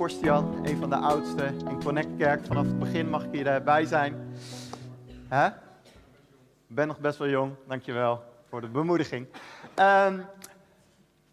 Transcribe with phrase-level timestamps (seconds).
[0.00, 2.44] Korstian, een van de oudsten in Connect Kerk.
[2.44, 4.34] Vanaf het begin mag ik hierbij zijn.
[5.28, 5.46] Hè?
[5.46, 9.26] Ik ben nog best wel jong, dankjewel voor de bemoediging.
[9.76, 10.26] Um,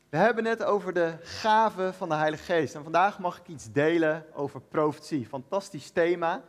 [0.09, 2.75] we hebben het over de gaven van de Heilige Geest.
[2.75, 5.27] En vandaag mag ik iets delen over profetie.
[5.27, 6.41] Fantastisch thema.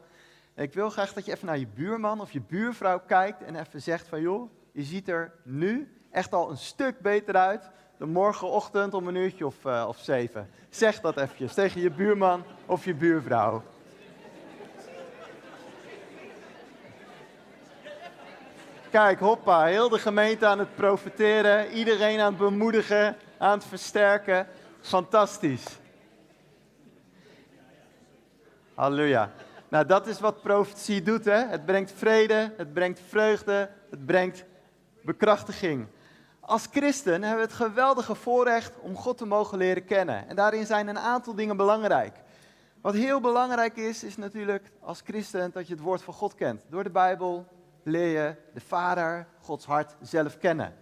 [0.54, 3.82] Ik wil graag dat je even naar je buurman of je buurvrouw kijkt en even
[3.82, 8.94] zegt van joh, je ziet er nu echt al een stuk beter uit dan morgenochtend
[8.94, 10.50] om een uurtje of, uh, of zeven.
[10.68, 13.62] Zeg dat eventjes tegen je buurman of je buurvrouw.
[18.90, 24.46] Kijk, hoppa, heel de gemeente aan het profiteren, iedereen aan het bemoedigen, aan het versterken.
[24.80, 25.78] Fantastisch.
[28.74, 29.30] Halleluja.
[29.68, 31.46] Nou, dat is wat profetie doet, hè?
[31.46, 34.44] Het brengt vrede, het brengt vreugde, het brengt
[35.02, 35.86] bekrachtiging.
[36.48, 40.28] Als christen hebben we het geweldige voorrecht om God te mogen leren kennen.
[40.28, 42.16] En daarin zijn een aantal dingen belangrijk.
[42.80, 46.64] Wat heel belangrijk is, is natuurlijk als christen dat je het woord van God kent.
[46.68, 47.46] Door de Bijbel
[47.82, 50.74] leer je de Vader, Gods hart zelf kennen.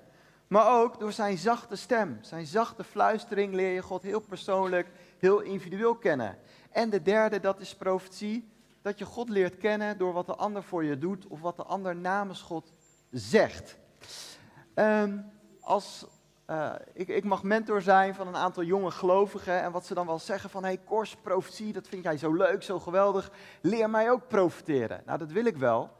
[0.47, 5.41] Maar ook door zijn zachte stem, zijn zachte fluistering leer je God heel persoonlijk, heel
[5.41, 6.39] individueel kennen.
[6.71, 8.49] En de derde, dat is profetie,
[8.83, 11.65] dat je God leert kennen door wat de ander voor je doet of wat de
[11.65, 12.73] ander namens God
[13.11, 13.77] zegt.
[14.75, 15.35] Um,
[15.67, 16.07] als,
[16.51, 20.07] uh, ik, ik, mag mentor zijn van een aantal jonge gelovigen en wat ze dan
[20.07, 24.11] wel zeggen van, hey Kors, profetie, dat vind jij zo leuk, zo geweldig, leer mij
[24.11, 25.03] ook profiteren.
[25.07, 25.91] Nou, dat wil ik wel.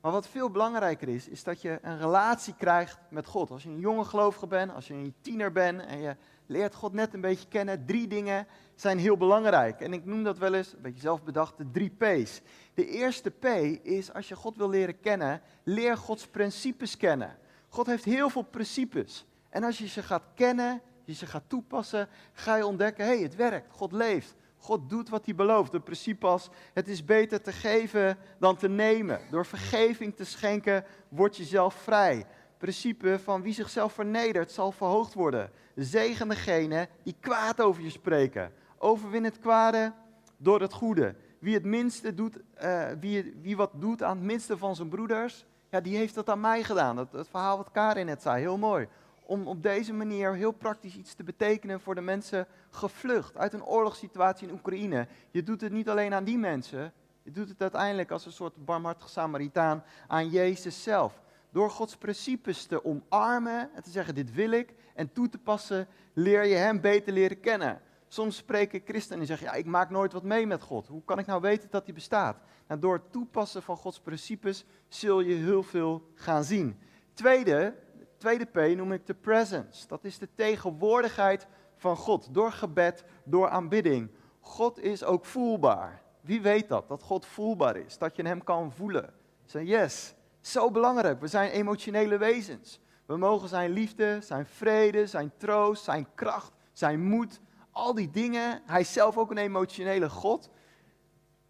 [0.00, 3.50] Maar wat veel belangrijker is, is dat je een relatie krijgt met God.
[3.50, 6.92] Als je een jonge gelovige bent, als je een tiener bent en je leert God
[6.92, 9.80] net een beetje kennen, drie dingen zijn heel belangrijk.
[9.80, 12.40] En ik noem dat wel eens, een beetje zelf bedacht, de drie P's.
[12.74, 13.44] De eerste P
[13.82, 17.38] is, als je God wil leren kennen, leer Gods principes kennen.
[17.68, 19.26] God heeft heel veel principes.
[19.48, 23.22] En als je ze gaat kennen, je ze gaat toepassen, ga je ontdekken, hé, hey,
[23.22, 24.34] het werkt, God leeft.
[24.58, 25.74] God doet wat hij belooft.
[25.74, 29.20] Een principe als het is beter te geven dan te nemen.
[29.30, 32.26] Door vergeving te schenken word je zelf vrij.
[32.58, 35.50] Principe van wie zichzelf vernedert zal verhoogd worden.
[35.74, 38.52] Zegen degene die kwaad over je spreken.
[38.78, 39.92] Overwin het kwade
[40.36, 41.14] door het goede.
[41.38, 45.46] Wie het minste doet, uh, wie, wie wat doet aan het minste van zijn broeders,
[45.70, 46.96] ja, die heeft dat aan mij gedaan.
[46.96, 48.88] Dat, het verhaal wat Karin net zei, heel mooi.
[49.22, 53.64] Om op deze manier heel praktisch iets te betekenen voor de mensen gevlucht uit een
[53.64, 55.06] oorlogssituatie in Oekraïne.
[55.30, 56.92] Je doet het niet alleen aan die mensen,
[57.22, 61.22] je doet het uiteindelijk als een soort barmhartige Samaritaan aan Jezus zelf.
[61.50, 65.86] Door Gods principes te omarmen en te zeggen: Dit wil ik, en toe te passen,
[66.12, 67.80] leer je Hem beter leren kennen.
[68.08, 70.86] Soms spreken christenen en zeggen, ja, ik maak nooit wat mee met God.
[70.86, 72.36] Hoe kan ik nou weten dat hij bestaat?
[72.68, 76.78] Nou, door het toepassen van Gods principes zul je heel veel gaan zien.
[77.14, 77.74] Tweede,
[78.16, 79.86] tweede P noem ik de presence.
[79.86, 81.46] Dat is de tegenwoordigheid
[81.76, 82.34] van God.
[82.34, 84.10] Door gebed, door aanbidding.
[84.40, 86.02] God is ook voelbaar.
[86.20, 86.88] Wie weet dat?
[86.88, 87.98] Dat God voelbaar is.
[87.98, 89.14] Dat je hem kan voelen.
[89.44, 91.20] Zeg yes, zo belangrijk.
[91.20, 92.80] We zijn emotionele wezens.
[93.06, 97.40] We mogen zijn liefde, zijn vrede, zijn troost, zijn kracht, zijn moed,
[97.78, 100.50] al die dingen, hij is zelf ook een emotionele God,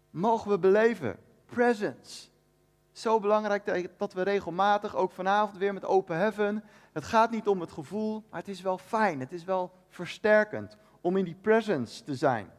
[0.09, 1.17] mogen we beleven.
[1.45, 2.27] Presence.
[2.91, 6.63] Zo belangrijk dat we regelmatig, ook vanavond weer met open heaven,
[6.93, 10.77] het gaat niet om het gevoel, maar het is wel fijn, het is wel versterkend
[11.01, 12.51] om in die presence te zijn.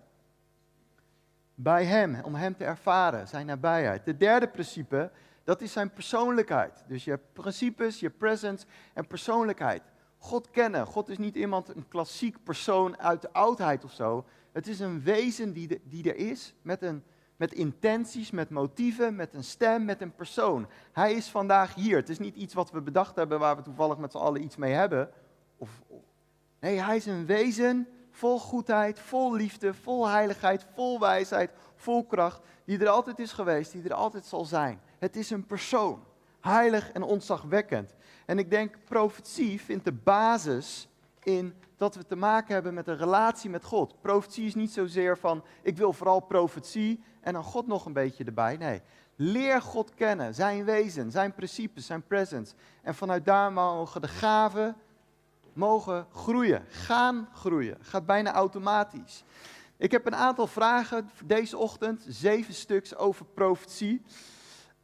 [1.54, 4.04] Bij hem, om hem te ervaren, zijn nabijheid.
[4.04, 5.10] De derde principe,
[5.44, 6.84] dat is zijn persoonlijkheid.
[6.86, 9.82] Dus je hebt principes, je presence en persoonlijkheid.
[10.22, 10.86] God kennen.
[10.86, 14.24] God is niet iemand, een klassiek persoon uit de oudheid of zo.
[14.52, 17.02] Het is een wezen die, die er is, met, een,
[17.36, 20.66] met intenties, met motieven, met een stem, met een persoon.
[20.92, 21.96] Hij is vandaag hier.
[21.96, 24.56] Het is niet iets wat we bedacht hebben waar we toevallig met z'n allen iets
[24.56, 25.10] mee hebben.
[25.56, 25.82] Of,
[26.60, 32.42] nee, hij is een wezen vol goedheid, vol liefde, vol heiligheid, vol wijsheid, vol kracht,
[32.64, 34.80] die er altijd is geweest, die er altijd zal zijn.
[34.98, 36.04] Het is een persoon,
[36.40, 37.94] heilig en ontzagwekkend.
[38.30, 40.88] En ik denk, profetie vindt de basis
[41.22, 44.00] in dat we te maken hebben met een relatie met God.
[44.00, 48.24] Profetie is niet zozeer van, ik wil vooral profetie en dan God nog een beetje
[48.24, 48.56] erbij.
[48.56, 48.82] Nee,
[49.16, 52.54] leer God kennen, zijn wezen, zijn principes, zijn presence.
[52.82, 54.76] En vanuit daar mogen de gaven
[55.52, 57.76] mogen groeien, gaan groeien.
[57.80, 59.24] Gaat bijna automatisch.
[59.76, 64.02] Ik heb een aantal vragen deze ochtend, zeven stuks over profetie.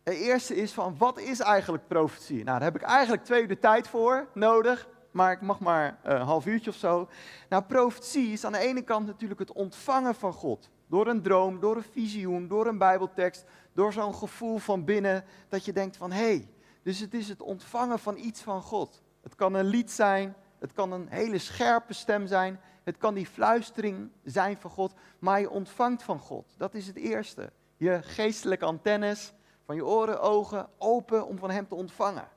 [0.06, 2.36] De eerste is van, wat is eigenlijk profetie?
[2.36, 5.98] Nou, daar heb ik eigenlijk twee uur de tijd voor nodig, maar ik mag maar
[6.02, 7.08] een half uurtje of zo.
[7.48, 10.70] Nou, profetie is aan de ene kant natuurlijk het ontvangen van God.
[10.86, 15.64] Door een droom, door een visioen, door een bijbeltekst, door zo'n gevoel van binnen dat
[15.64, 16.48] je denkt van, hé, hey,
[16.82, 19.02] dus het is het ontvangen van iets van God.
[19.22, 23.26] Het kan een lied zijn, het kan een hele scherpe stem zijn, Het kan die
[23.26, 26.54] fluistering zijn van God, maar je ontvangt van God.
[26.56, 27.52] Dat is het eerste.
[27.76, 29.34] Je geestelijke antennes
[29.66, 32.28] van je oren, ogen open om van Hem te ontvangen.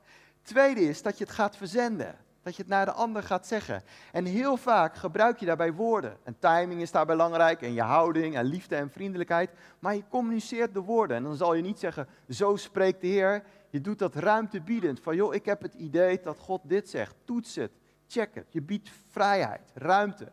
[0.42, 2.16] Tweede is dat je het gaat verzenden.
[2.42, 3.82] Dat je het naar de ander gaat zeggen.
[4.12, 6.16] En heel vaak gebruik je daarbij woorden.
[6.22, 7.62] En timing is daarbij belangrijk.
[7.62, 9.50] En je houding en liefde en vriendelijkheid.
[9.78, 11.16] Maar je communiceert de woorden.
[11.16, 13.42] En dan zal je niet zeggen, zo spreekt de Heer.
[13.70, 15.00] Je doet dat ruimtebiedend.
[15.00, 17.14] Van joh, ik heb het idee dat God dit zegt.
[17.24, 17.72] Toets het.
[18.08, 18.46] Check het.
[18.48, 20.28] Je biedt vrijheid, ruimte.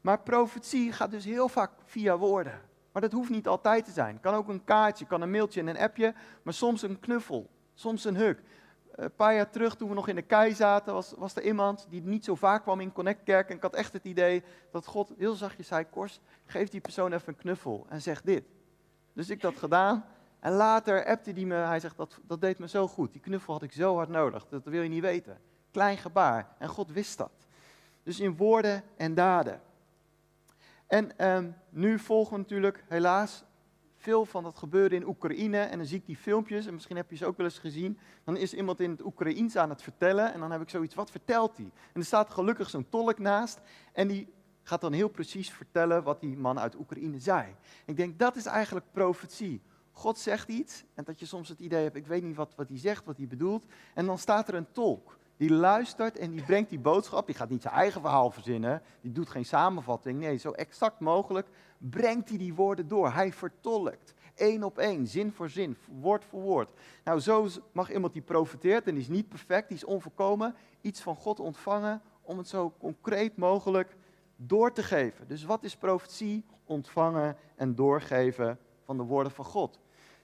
[0.00, 2.60] Maar profetie gaat dus heel vaak via woorden.
[2.92, 4.20] Maar dat hoeft niet altijd te zijn.
[4.20, 6.14] Kan ook een kaartje, kan een mailtje en een appje.
[6.42, 7.50] Maar soms een knuffel.
[7.74, 8.42] Soms een huk.
[8.90, 11.86] Een paar jaar terug, toen we nog in de kei zaten, was, was er iemand
[11.88, 13.48] die niet zo vaak kwam in Connect Kerk.
[13.48, 17.12] En ik had echt het idee dat God heel zachtjes zei, Kors, geef die persoon
[17.12, 18.44] even een knuffel en zeg dit.
[19.12, 20.04] Dus ik dat gedaan.
[20.40, 23.12] En later appte hij me, hij zegt, dat, dat deed me zo goed.
[23.12, 25.38] Die knuffel had ik zo hard nodig, dat wil je niet weten.
[25.70, 26.54] Klein gebaar.
[26.58, 27.32] En God wist dat.
[28.02, 29.60] Dus in woorden en daden.
[30.90, 33.44] En um, nu volgen natuurlijk helaas
[33.96, 35.58] veel van dat gebeuren in Oekraïne.
[35.58, 37.98] En dan zie ik die filmpjes, en misschien heb je ze ook wel eens gezien.
[38.24, 40.32] Dan is iemand in het Oekraïens aan het vertellen.
[40.32, 41.70] En dan heb ik zoiets, wat vertelt hij?
[41.92, 43.60] En er staat gelukkig zo'n tolk naast.
[43.92, 44.32] En die
[44.62, 47.54] gaat dan heel precies vertellen wat die man uit Oekraïne zei.
[47.84, 49.62] ik denk, dat is eigenlijk profetie.
[49.92, 52.68] God zegt iets, en dat je soms het idee hebt, ik weet niet wat, wat
[52.68, 53.64] hij zegt, wat hij bedoelt.
[53.94, 55.18] En dan staat er een tolk.
[55.40, 57.26] Die luistert en die brengt die boodschap.
[57.26, 58.82] Die gaat niet zijn eigen verhaal verzinnen.
[59.00, 60.18] Die doet geen samenvatting.
[60.18, 61.48] Nee, zo exact mogelijk
[61.78, 63.12] brengt hij die woorden door.
[63.12, 64.14] Hij vertolkt.
[64.34, 66.70] één op één, zin voor zin, woord voor woord.
[67.04, 71.00] Nou, zo mag iemand die profiteert en die is niet perfect, die is onvolkomen, iets
[71.00, 73.96] van God ontvangen om het zo concreet mogelijk
[74.36, 75.28] door te geven.
[75.28, 76.44] Dus wat is profetie?
[76.64, 79.78] Ontvangen en doorgeven van de woorden van God.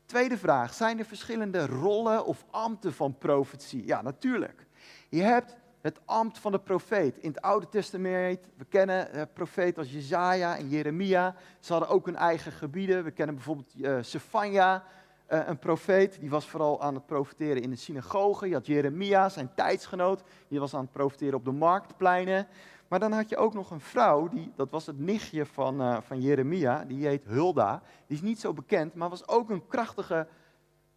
[0.06, 3.86] Tweede vraag, zijn er verschillende rollen of ambten van profetie?
[3.86, 4.65] Ja, natuurlijk.
[5.08, 7.18] Je hebt het ambt van de profeet.
[7.18, 11.34] In het Oude Testament, we kennen uh, profeten als Jezaja en Jeremia.
[11.60, 13.04] Ze hadden ook hun eigen gebieden.
[13.04, 14.84] We kennen bijvoorbeeld uh, Sefania,
[15.32, 16.20] uh, een profeet.
[16.20, 18.48] Die was vooral aan het profeteren in de synagoge.
[18.48, 20.22] Je had Jeremia, zijn tijdsgenoot.
[20.48, 22.46] Die was aan het profeteren op de marktpleinen.
[22.88, 25.96] Maar dan had je ook nog een vrouw, die, dat was het nichtje van, uh,
[26.00, 26.84] van Jeremia.
[26.84, 27.82] Die heet Hulda.
[28.06, 30.26] Die is niet zo bekend, maar was ook een krachtige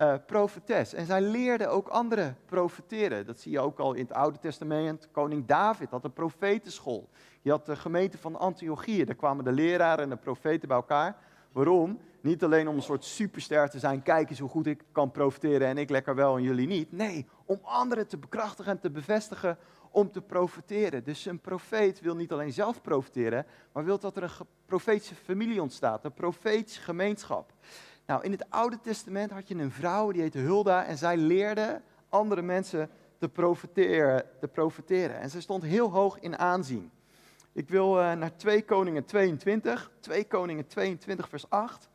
[0.01, 0.93] uh, profetes.
[0.93, 3.25] En zij leerde ook anderen profeteren.
[3.25, 5.07] Dat zie je ook al in het Oude Testament.
[5.11, 7.09] Koning David had een profetenschool.
[7.41, 9.05] Je had de gemeente van Antiochië.
[9.05, 11.17] Daar kwamen de leraren en de profeten bij elkaar.
[11.51, 11.99] Waarom?
[12.21, 14.03] Niet alleen om een soort superster te zijn.
[14.03, 16.91] Kijk eens hoe goed ik kan profeteren en ik lekker wel en jullie niet.
[16.91, 19.57] Nee, om anderen te bekrachtigen en te bevestigen
[19.91, 21.03] om te profeteren.
[21.03, 25.61] Dus een profeet wil niet alleen zelf profeteren, maar wil dat er een profetische familie
[25.61, 26.05] ontstaat.
[26.05, 27.53] Een profetische gemeenschap.
[28.09, 31.81] Nou, in het Oude Testament had je een vrouw, die heette Hulda, en zij leerde
[32.09, 34.25] andere mensen te profeteren.
[34.39, 35.19] Te profeteren.
[35.19, 36.91] En zij stond heel hoog in aanzien.
[37.51, 41.89] Ik wil uh, naar 2 Koningen 22, 2 Koningen 22 vers 8.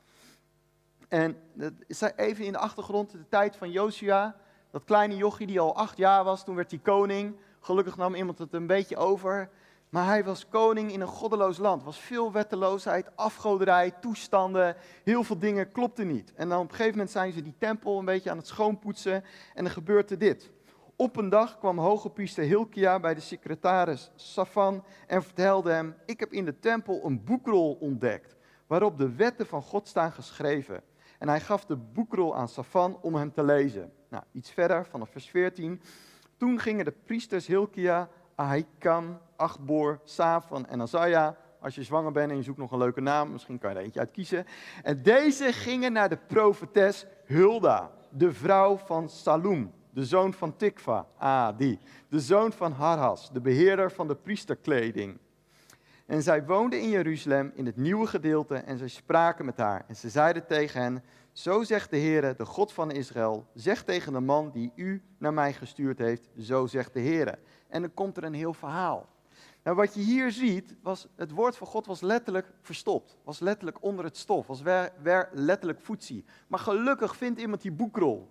[1.08, 4.36] En dat is even in de achtergrond, de tijd van Josia,
[4.70, 7.36] dat kleine jochie die al acht jaar was, toen werd hij koning.
[7.60, 9.50] Gelukkig nam iemand het een beetje over.
[9.94, 11.82] Maar hij was koning in een goddeloos land.
[11.82, 14.76] Was veel wetteloosheid, afgoderij, toestanden.
[15.04, 16.32] Heel veel dingen klopten niet.
[16.34, 19.24] En dan op een gegeven moment zijn ze die tempel een beetje aan het schoonpoetsen.
[19.54, 20.50] En dan gebeurde dit.
[20.96, 26.20] Op een dag kwam hoge priester Hilkia bij de secretaris Safan en vertelde hem: Ik
[26.20, 28.36] heb in de tempel een boekrol ontdekt.
[28.66, 30.82] Waarop de wetten van God staan geschreven.
[31.18, 33.92] En hij gaf de boekrol aan Safan om hem te lezen.
[34.08, 35.80] Nou, iets verder, vanaf vers 14.
[36.36, 41.36] Toen gingen de priesters Hilkia, Ahikam, Achbor, Safan en Azaja.
[41.60, 43.82] Als je zwanger bent en je zoekt nog een leuke naam, misschien kan je er
[43.82, 44.46] eentje uit kiezen.
[44.82, 51.06] En deze gingen naar de profetes Hulda, de vrouw van Salum, de zoon van Tikva,
[51.18, 55.18] ah die, de zoon van Harhas, de beheerder van de priesterkleding.
[56.06, 59.84] En zij woonden in Jeruzalem in het nieuwe gedeelte en zij spraken met haar.
[59.88, 61.02] En ze zeiden tegen hen,
[61.34, 65.34] zo zegt de Heere, de God van Israël, zeg tegen de man die u naar
[65.34, 67.38] mij gestuurd heeft, zo zegt de Heere.
[67.68, 69.08] En dan komt er een heel verhaal.
[69.62, 73.16] Nou, wat je hier ziet, was het woord van God was letterlijk verstopt.
[73.24, 74.46] Was letterlijk onder het stof.
[74.46, 76.24] Was weer, letterlijk voetzie.
[76.48, 78.30] Maar gelukkig vindt iemand die boekrol.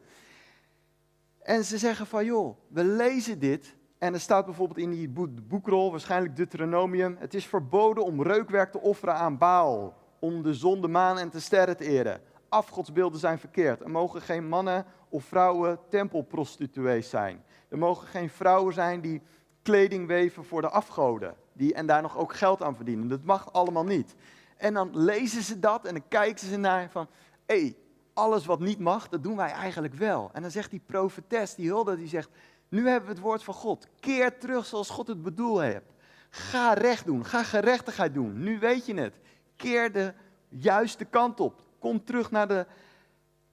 [1.41, 3.75] En ze zeggen van, joh, we lezen dit.
[3.97, 5.09] En er staat bijvoorbeeld in die
[5.41, 7.15] boekrol, waarschijnlijk Deuteronomium.
[7.19, 9.97] Het is verboden om reukwerk te offeren aan Baal.
[10.19, 12.21] Om de zon, de maan en de sterren te eren.
[12.53, 13.81] Afgodsbeelden zijn verkeerd.
[13.81, 17.43] Er mogen geen mannen of vrouwen tempelprostituees zijn.
[17.69, 19.21] Er mogen geen vrouwen zijn die
[19.61, 21.35] kleding weven voor de afgoden.
[21.53, 23.07] Die, en daar nog ook geld aan verdienen.
[23.07, 24.15] Dat mag allemaal niet.
[24.57, 27.07] En dan lezen ze dat en dan kijken ze naar van,
[27.45, 27.75] hé, hey,
[28.13, 30.29] alles wat niet mag, dat doen wij eigenlijk wel.
[30.33, 32.29] En dan zegt die profetes, die hulde, die zegt,
[32.69, 33.87] nu hebben we het woord van God.
[33.99, 35.91] Keer terug zoals God het bedoeld heeft.
[36.29, 38.43] Ga recht doen, ga gerechtigheid doen.
[38.43, 39.19] Nu weet je het.
[39.55, 40.13] Keer de
[40.49, 41.62] juiste kant op.
[41.83, 42.65] Kom terug naar de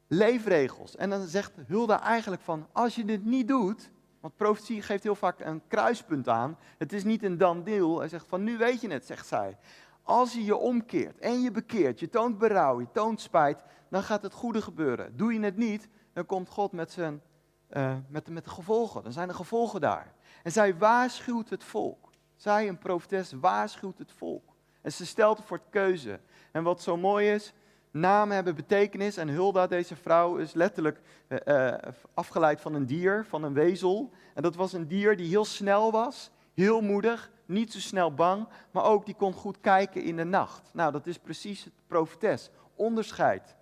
[0.06, 0.96] leefregels.
[0.96, 5.14] En dan zegt Hulda eigenlijk van, als je dit niet doet, want profetie geeft heel
[5.14, 6.58] vaak een kruispunt aan.
[6.78, 7.98] Het is niet een dan deal.
[7.98, 9.56] Hij zegt van, nu weet je het, zegt zij.
[10.02, 14.22] Als je je omkeert en je bekeert, je toont berouw, je toont spijt, dan gaat
[14.22, 15.16] het goede gebeuren.
[15.16, 17.22] Doe je het niet, dan komt God met, zijn,
[17.70, 19.02] uh, met, met de gevolgen.
[19.02, 20.14] Dan zijn er gevolgen daar.
[20.42, 22.10] En zij waarschuwt het volk.
[22.36, 24.54] Zij, een profetes, waarschuwt het volk.
[24.80, 26.20] En ze stelt voor het keuze.
[26.52, 27.52] En wat zo mooi is,
[27.90, 29.16] namen hebben betekenis.
[29.16, 31.74] En Hulda, deze vrouw, is letterlijk uh,
[32.14, 34.10] afgeleid van een dier, van een wezel.
[34.34, 38.48] En dat was een dier die heel snel was, heel moedig, niet zo snel bang,
[38.70, 40.70] maar ook die kon goed kijken in de nacht.
[40.72, 42.50] Nou, dat is precies het profetes.
[42.74, 43.56] Onderscheid.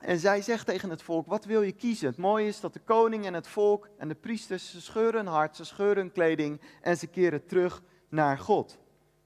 [0.00, 2.08] En zij zegt tegen het volk, wat wil je kiezen?
[2.08, 5.32] Het mooie is dat de koning en het volk en de priesters, ze scheuren hun
[5.32, 8.78] hart, ze scheuren hun kleding en ze keren terug naar God.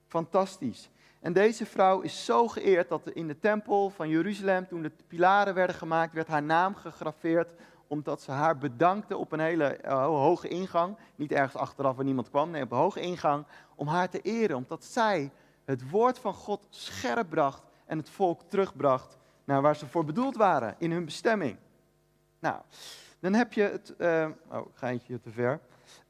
[0.07, 0.91] Fantastisch.
[1.21, 5.55] En deze vrouw is zo geëerd dat in de tempel van Jeruzalem, toen de pilaren
[5.55, 7.49] werden gemaakt, werd haar naam gegraveerd
[7.89, 10.97] omdat ze haar bedankte op een hele uh, hoge ingang.
[11.17, 13.47] Niet ergens achteraf waar niemand kwam, nee, op een hoge ingang.
[13.75, 15.33] Om haar te eren, omdat zij
[15.65, 20.37] het woord van God scherp bracht en het volk terugbracht naar waar ze voor bedoeld
[20.37, 21.57] waren, in hun bestemming.
[22.39, 22.61] Nou,
[23.19, 23.95] dan heb je het.
[23.99, 25.61] Uh, oh, geintje te ver.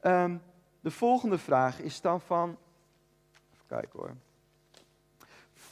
[0.01, 0.41] Um,
[0.79, 2.57] de volgende vraag is dan van.
[3.53, 4.15] Even kijken hoor.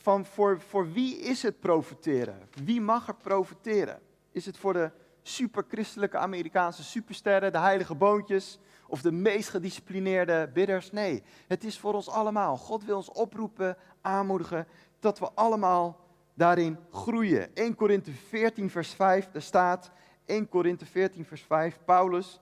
[0.08, 2.50] Van voor, voor wie is het profiteren?
[2.64, 4.00] Wie mag er profiteren?
[4.32, 10.92] Is het voor de superchristelijke Amerikaanse supersterren, de heilige boontjes of de meest gedisciplineerde bidders?
[10.92, 12.58] Nee, het is voor ons allemaal.
[12.58, 14.68] God wil ons oproepen, aanmoedigen,
[15.00, 16.00] dat we allemaal
[16.34, 17.56] daarin groeien.
[17.56, 19.92] 1 Korinthe 14, vers 5, daar staat,
[20.26, 22.40] 1 Korinthe 14, vers 5, Paulus,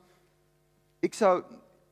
[0.99, 1.43] ik zou,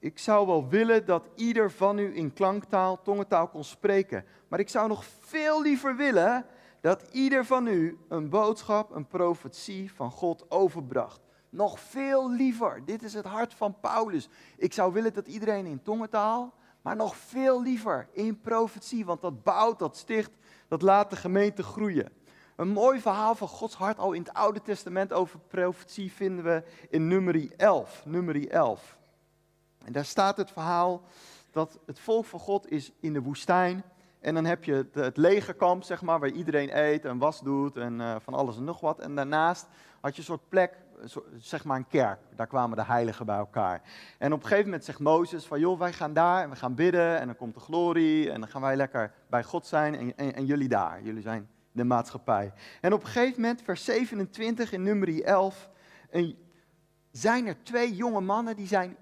[0.03, 4.69] ik zou wel willen dat ieder van u in klanktaal, tongentaal kon spreken, maar ik
[4.69, 6.45] zou nog veel liever willen
[6.81, 11.21] dat ieder van u een boodschap, een profetie van God overbracht.
[11.49, 12.81] Nog veel liever.
[12.85, 14.29] Dit is het hart van Paulus.
[14.57, 19.43] Ik zou willen dat iedereen in tongentaal, maar nog veel liever in profetie, want dat
[19.43, 20.31] bouwt, dat sticht,
[20.67, 22.11] dat laat de gemeente groeien.
[22.55, 26.63] Een mooi verhaal van Gods hart al in het Oude Testament over profetie vinden we
[26.89, 28.03] in nummer 11.
[28.05, 29.01] Nummer 11.
[29.83, 31.01] En daar staat het verhaal
[31.51, 33.83] dat het volk van God is in de woestijn.
[34.19, 37.99] En dan heb je het, legerkamp, zeg maar, waar iedereen eet en was doet en
[37.99, 38.99] uh, van alles en nog wat.
[38.99, 39.67] En daarnaast
[40.01, 40.83] had je een soort plek
[41.37, 42.19] zeg maar een kerk.
[42.35, 43.81] Daar kwamen de heiligen bij elkaar.
[44.17, 46.75] En op een gegeven moment zegt Mozes van, joh, wij gaan daar en we gaan
[46.75, 50.17] bidden en dan komt de glorie en dan gaan wij lekker bij God zijn en,
[50.17, 51.01] en, en jullie daar.
[51.01, 52.53] Jullie zijn de maatschappij.
[52.81, 55.69] En op een gegeven moment, vers 27 in nummer 11,
[56.09, 56.37] een,
[57.11, 58.97] zijn er twee jonge mannen die zijn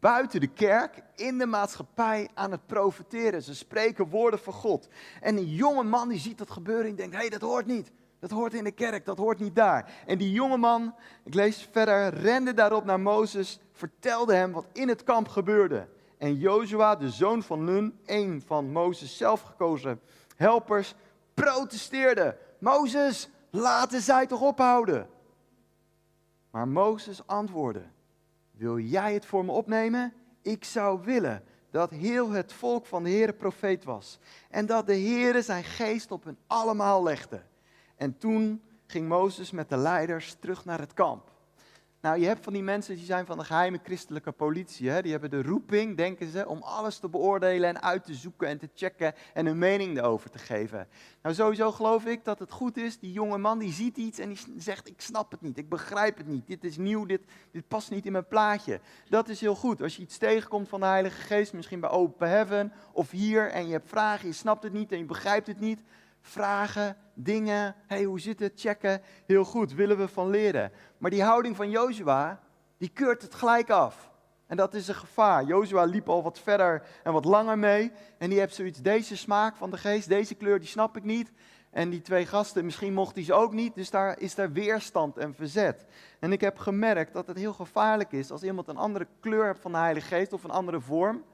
[0.00, 3.42] buiten de kerk, in de maatschappij aan het profeteren.
[3.42, 4.88] Ze spreken woorden van God.
[5.20, 7.92] En een jonge man die ziet dat gebeuren en denkt, hé, hey, dat hoort niet.
[8.18, 9.92] Dat hoort in de kerk, dat hoort niet daar.
[10.06, 14.88] En die jonge man, ik lees verder, rende daarop naar Mozes, vertelde hem wat in
[14.88, 15.88] het kamp gebeurde.
[16.18, 20.00] En Jozua, de zoon van Nun, een van Mozes zelfgekozen
[20.36, 20.94] helpers,
[21.34, 22.38] protesteerde.
[22.58, 25.08] Mozes, laten zij toch ophouden?
[26.50, 27.82] Maar Mozes antwoordde,
[28.52, 30.12] wil jij het voor me opnemen?
[30.42, 34.18] Ik zou willen dat heel het volk van de Heere profeet was.
[34.50, 37.42] En dat de Heere zijn geest op hen allemaal legde.
[37.96, 41.31] En toen ging Mozes met de leiders terug naar het kamp.
[42.02, 44.90] Nou, je hebt van die mensen die zijn van de geheime christelijke politie.
[44.90, 45.02] Hè?
[45.02, 48.58] Die hebben de roeping, denken ze, om alles te beoordelen en uit te zoeken en
[48.58, 50.88] te checken en hun mening erover te geven.
[51.22, 52.98] Nou, sowieso geloof ik dat het goed is.
[52.98, 56.16] Die jonge man die ziet iets en die zegt, ik snap het niet, ik begrijp
[56.16, 58.80] het niet, dit is nieuw, dit, dit past niet in mijn plaatje.
[59.08, 59.82] Dat is heel goed.
[59.82, 63.66] Als je iets tegenkomt van de Heilige Geest, misschien bij Open Heaven of hier, en
[63.66, 65.82] je hebt vragen, je snapt het niet en je begrijpt het niet,
[66.22, 70.72] vragen, dingen, hey, hoe zit het, checken, heel goed, willen we van leren.
[70.98, 72.40] Maar die houding van Jozua,
[72.78, 74.10] die keurt het gelijk af.
[74.46, 75.44] En dat is een gevaar.
[75.44, 77.92] Jozua liep al wat verder en wat langer mee.
[78.18, 81.32] En die heeft zoiets, deze smaak van de geest, deze kleur, die snap ik niet.
[81.70, 83.74] En die twee gasten, misschien mocht hij ze ook niet.
[83.74, 85.86] Dus daar is daar weerstand en verzet.
[86.18, 89.60] En ik heb gemerkt dat het heel gevaarlijk is als iemand een andere kleur hebt
[89.60, 91.24] van de Heilige Geest of een andere vorm.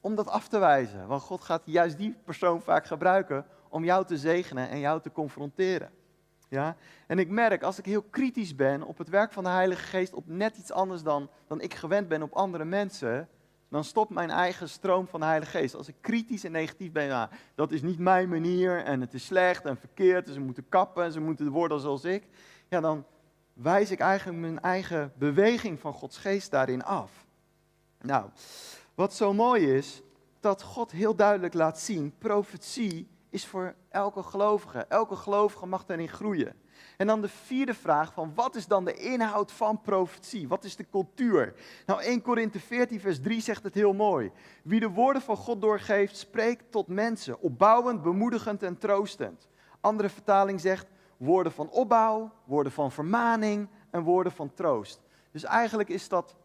[0.00, 1.06] Om dat af te wijzen.
[1.06, 5.12] Want God gaat juist die persoon vaak gebruiken om jou te zegenen en jou te
[5.12, 5.90] confronteren.
[6.48, 6.76] Ja?
[7.06, 10.12] En ik merk, als ik heel kritisch ben op het werk van de Heilige Geest,
[10.12, 13.28] op net iets anders dan, dan ik gewend ben op andere mensen,
[13.68, 15.74] dan stopt mijn eigen stroom van de Heilige Geest.
[15.74, 19.24] Als ik kritisch en negatief ben, ja, dat is niet mijn manier en het is
[19.24, 22.26] slecht en verkeerd en ze moeten kappen en ze moeten worden zoals ik,
[22.68, 23.04] ja, dan
[23.52, 27.26] wijs ik eigenlijk mijn eigen beweging van Gods Geest daarin af.
[28.00, 28.30] Nou,
[28.94, 30.02] wat zo mooi is,
[30.40, 34.78] dat God heel duidelijk laat zien, profetie is voor elke gelovige.
[34.78, 36.54] Elke gelovige mag daarin groeien.
[36.96, 40.48] En dan de vierde vraag van wat is dan de inhoud van profetie?
[40.48, 41.54] Wat is de cultuur?
[41.86, 44.30] Nou 1 Korinthe 14 vers 3 zegt het heel mooi.
[44.62, 49.48] Wie de woorden van God doorgeeft, spreekt tot mensen, opbouwend, bemoedigend en troostend.
[49.80, 55.00] Andere vertaling zegt woorden van opbouw, woorden van vermaning en woorden van troost.
[55.30, 56.36] Dus eigenlijk is dat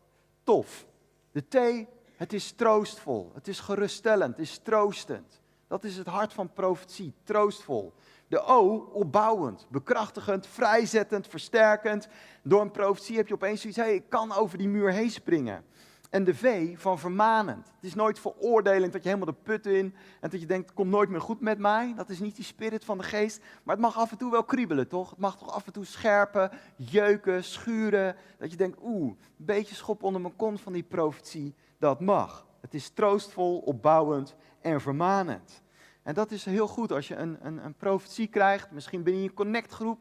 [0.43, 0.85] tof.
[1.31, 5.41] De T, het is troostvol, het is geruststellend, het is troostend.
[5.75, 7.93] Dat is het hart van profetie, troostvol.
[8.27, 12.07] De O, opbouwend, bekrachtigend, vrijzettend, versterkend.
[12.43, 15.65] Door een profetie heb je opeens zoiets, ik kan over die muur heen springen.
[16.09, 17.67] En de V van vermanend.
[17.67, 20.89] Het is nooit veroordelend dat je helemaal de put in en dat je denkt, komt
[20.89, 21.93] nooit meer goed met mij.
[21.95, 23.39] Dat is niet die spirit van de geest.
[23.63, 25.09] Maar het mag af en toe wel kriebelen, toch?
[25.09, 28.15] Het mag toch af en toe scherpen, jeuken, schuren.
[28.37, 31.55] Dat je denkt, oeh, een beetje schop onder mijn kont van die profetie.
[31.79, 32.45] Dat mag.
[32.61, 35.63] Het is troostvol, opbouwend en vermanend.
[36.05, 39.33] En dat is heel goed als je een, een, een profetie krijgt, misschien binnen je
[39.33, 39.99] connectgroep.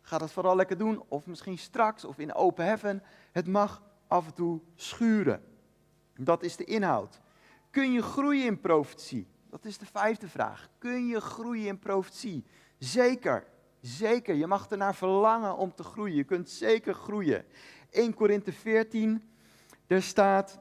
[0.00, 1.02] Ga dat vooral lekker doen.
[1.08, 3.02] Of misschien straks of in open heaven.
[3.32, 5.42] Het mag af en toe schuren.
[6.14, 7.20] Dat is de inhoud.
[7.70, 9.26] Kun je groeien in profetie?
[9.50, 10.68] Dat is de vijfde vraag.
[10.78, 12.44] Kun je groeien in profetie?
[12.78, 13.46] Zeker,
[13.80, 14.34] zeker.
[14.34, 16.16] Je mag ernaar verlangen om te groeien.
[16.16, 17.44] Je kunt zeker groeien.
[17.90, 19.30] 1 Korinthe 14,
[19.86, 20.58] daar staat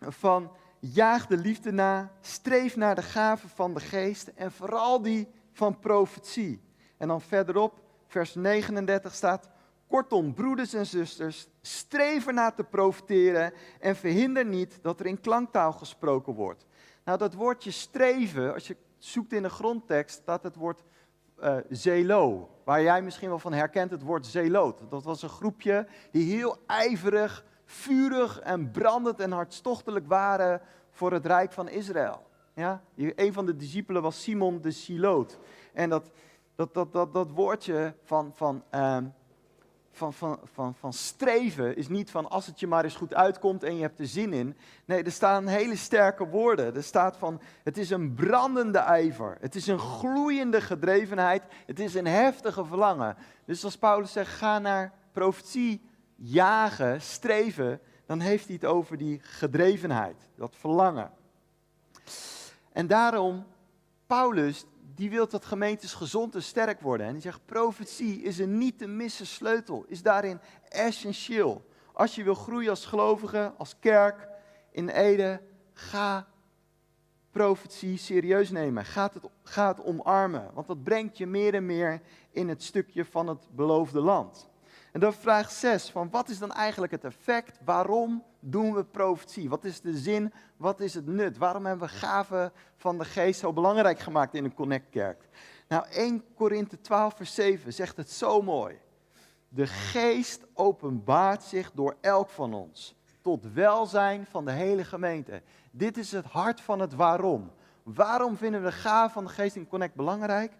[0.00, 0.50] van
[0.80, 5.78] jaag de liefde na, streef naar de gaven van de geest en vooral die van
[5.78, 6.60] profetie.
[6.96, 9.48] En dan verderop, vers 39 staat,
[9.88, 15.72] kortom, broeders en zusters, streef ernaar te profiteren en verhinder niet dat er in klanktaal
[15.72, 16.66] gesproken wordt.
[17.04, 20.82] Nou, dat woordje streven, als je zoekt in de grondtekst, staat het woord
[21.42, 24.80] uh, zelo, waar jij misschien wel van herkent het woord zeloot.
[24.90, 31.26] Dat was een groepje die heel ijverig vurig en brandend en hartstochtelijk waren voor het
[31.26, 32.26] rijk van Israël.
[32.54, 32.82] Ja?
[32.96, 35.38] Een van de discipelen was Simon de Siloot.
[35.72, 36.10] En dat,
[36.54, 38.96] dat, dat, dat, dat woordje van, van, uh,
[39.90, 43.62] van, van, van, van streven is niet van als het je maar eens goed uitkomt
[43.62, 44.56] en je hebt er zin in.
[44.84, 46.74] Nee, er staan hele sterke woorden.
[46.74, 49.36] Er staat van het is een brandende ijver.
[49.40, 51.42] Het is een gloeiende gedrevenheid.
[51.66, 53.16] Het is een heftige verlangen.
[53.44, 55.87] Dus als Paulus zegt ga naar profetie
[56.18, 61.10] jagen, streven, dan heeft hij het over die gedrevenheid, dat verlangen.
[62.72, 63.46] En daarom,
[64.06, 67.06] Paulus, die wil dat gemeentes gezond en sterk worden.
[67.06, 71.66] En die zegt, profetie is een niet te missen sleutel, is daarin essentieel.
[71.92, 74.28] Als je wil groeien als gelovige, als kerk
[74.70, 75.40] in Ede,
[75.72, 76.26] ga
[77.30, 78.84] profetie serieus nemen.
[78.86, 82.00] Het, ga het omarmen, want dat brengt je meer en meer
[82.30, 84.48] in het stukje van het beloofde land.
[84.98, 87.58] En dan vraag 6, van wat is dan eigenlijk het effect?
[87.64, 89.48] Waarom doen we profetie?
[89.48, 90.32] Wat is de zin?
[90.56, 91.36] Wat is het nut?
[91.36, 95.28] Waarom hebben we gaven van de geest zo belangrijk gemaakt in een connectkerk?
[95.68, 98.78] Nou, 1 Korinthe 12 vers 7 zegt het zo mooi.
[99.48, 105.42] De geest openbaart zich door elk van ons tot welzijn van de hele gemeente.
[105.70, 107.50] Dit is het hart van het waarom.
[107.82, 110.52] Waarom vinden we de gaven van de geest in Connect belangrijk?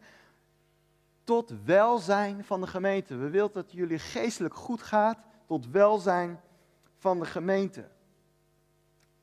[1.29, 3.17] Tot welzijn van de gemeente.
[3.17, 6.41] We willen dat jullie geestelijk goed gaat tot welzijn
[6.97, 7.89] van de gemeente.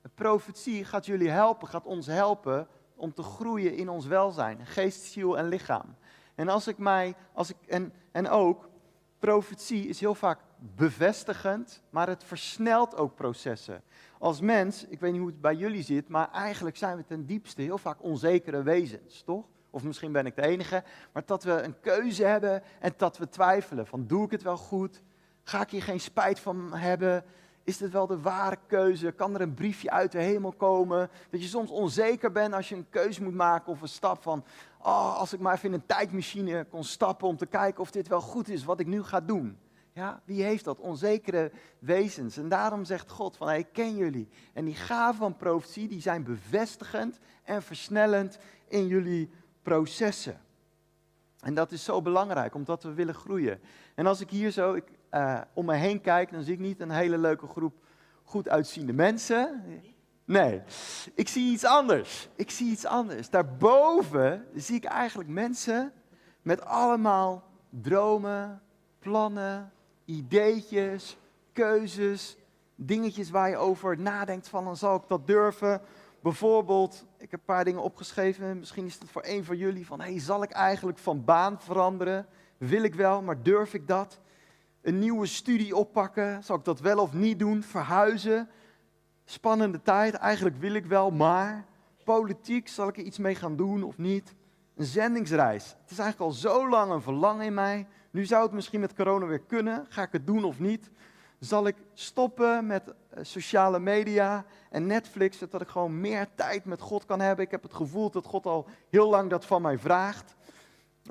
[0.02, 5.02] De profetie gaat jullie helpen, gaat ons helpen om te groeien in ons welzijn, geest,
[5.02, 5.96] ziel en lichaam.
[6.36, 8.70] En als ik mij, als ik, en, en ook,
[9.20, 13.84] profetie is heel vaak bevestigend, maar het versnelt ook processen.
[14.20, 17.26] Als mens, ik weet niet hoe het bij jullie zit, maar eigenlijk zijn we ten
[17.26, 19.46] diepste heel vaak onzekere wezens, toch?
[19.76, 20.84] Of misschien ben ik de enige.
[21.14, 23.88] Maar dat we een keuze hebben en dat we twijfelen.
[23.88, 25.02] Van doe ik het wel goed?
[25.44, 27.24] Ga ik hier geen spijt van hebben?
[27.64, 29.12] Is dit wel de ware keuze?
[29.12, 31.10] Kan er een briefje uit de hemel komen?
[31.30, 34.46] Dat je soms onzeker bent als je een keuze moet maken of een stap van...
[34.80, 38.08] Oh, als ik maar even in een tijdmachine kon stappen om te kijken of dit
[38.08, 39.58] wel goed is wat ik nu ga doen.
[39.94, 40.80] Ja, wie heeft dat?
[40.80, 42.38] Onzekere wezens.
[42.38, 44.30] En daarom zegt God van, ik ken jullie.
[44.54, 49.30] En die gaven van profetie, die zijn bevestigend en versnellend in jullie
[49.66, 50.42] processen.
[51.40, 53.60] En dat is zo belangrijk, omdat we willen groeien.
[53.96, 56.80] En als ik hier zo ik, uh, om me heen kijk, dan zie ik niet
[56.80, 57.74] een hele leuke groep
[58.24, 59.64] goed uitziende mensen.
[60.26, 60.62] Nee,
[61.16, 62.30] ik zie iets anders.
[62.36, 63.30] Ik zie iets anders.
[63.30, 65.94] Daarboven zie ik eigenlijk mensen
[66.42, 68.62] met allemaal dromen,
[69.00, 69.72] plannen,
[70.06, 71.18] ideetjes,
[71.54, 72.38] keuzes,
[72.76, 75.82] dingetjes waar je over nadenkt van dan zal ik dat durven
[76.26, 78.60] Bijvoorbeeld, ik heb een paar dingen opgeschreven.
[78.60, 82.28] Misschien is het voor een van jullie van, hey, zal ik eigenlijk van baan veranderen?
[82.58, 84.20] Wil ik wel, maar durf ik dat?
[84.82, 87.64] Een nieuwe studie oppakken, zal ik dat wel of niet doen?
[87.64, 88.50] Verhuizen?
[89.26, 91.66] Spannende tijd, eigenlijk wil ik wel, maar
[92.04, 94.36] Politiek, zal ik er iets mee gaan doen of niet?
[94.76, 95.76] Een zendingsreis.
[95.82, 97.88] Het is eigenlijk al zo lang een verlangen in mij.
[98.12, 99.86] Nu zou het misschien met corona weer kunnen.
[99.90, 100.92] Ga ik het doen of niet?
[101.40, 106.82] Zal ik stoppen met eh, sociale media en Netflix, zodat ik gewoon meer tijd met
[106.82, 107.46] God kan hebben?
[107.46, 110.36] Ik heb het gevoel dat God al heel lang dat van mij vraagt.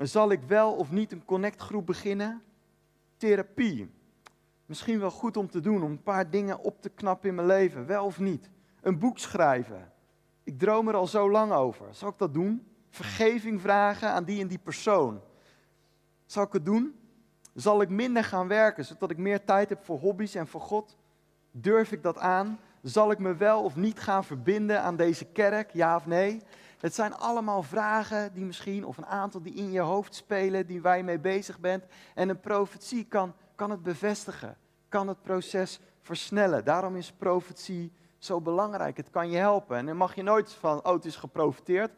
[0.01, 2.43] Zal ik wel of niet een connectgroep beginnen?
[3.17, 3.93] Therapie.
[4.65, 7.47] Misschien wel goed om te doen, om een paar dingen op te knappen in mijn
[7.47, 8.49] leven, wel of niet.
[8.81, 9.91] Een boek schrijven.
[10.43, 11.87] Ik droom er al zo lang over.
[11.91, 12.67] Zal ik dat doen?
[12.89, 15.21] Vergeving vragen aan die en die persoon.
[16.25, 16.95] Zal ik het doen?
[17.55, 20.97] Zal ik minder gaan werken, zodat ik meer tijd heb voor hobby's en voor God?
[21.51, 22.59] Durf ik dat aan?
[22.81, 26.41] Zal ik me wel of niet gaan verbinden aan deze kerk, ja of nee?
[26.79, 30.81] Het zijn allemaal vragen die misschien, of een aantal die in je hoofd spelen, die
[30.81, 31.83] waar je mee bezig bent.
[32.15, 34.57] En een profetie kan, kan het bevestigen,
[34.89, 36.65] kan het proces versnellen.
[36.65, 38.97] Daarom is profetie zo belangrijk.
[38.97, 39.77] Het kan je helpen.
[39.77, 41.91] En dan mag je nooit van, oh het is geprofiteerd.